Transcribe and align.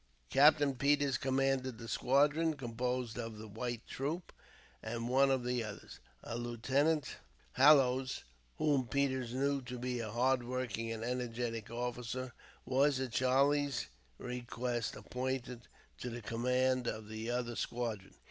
Captain 0.31 0.73
Peters 0.73 1.19
commanded 1.19 1.77
the 1.77 1.87
squadron 1.87 2.55
composed 2.55 3.19
of 3.19 3.37
the 3.37 3.47
white 3.47 3.85
troop 3.85 4.33
and 4.81 5.07
one 5.07 5.29
of 5.29 5.43
the 5.43 5.63
others. 5.63 5.99
A 6.23 6.39
Lieutenant 6.39 7.17
Hallowes, 7.51 8.23
whom 8.57 8.87
Peters 8.87 9.31
knew 9.31 9.61
to 9.61 9.77
be 9.77 9.99
a 9.99 10.09
hard 10.09 10.41
working 10.41 10.91
and 10.91 11.03
energetic 11.03 11.69
officer, 11.69 12.33
was, 12.65 12.99
at 12.99 13.11
Charlie's 13.11 13.89
request, 14.17 14.95
appointed 14.95 15.67
to 15.99 16.09
the 16.09 16.23
command 16.23 16.87
of 16.87 17.07
the 17.07 17.29
other 17.29 17.55
squadron. 17.55 18.15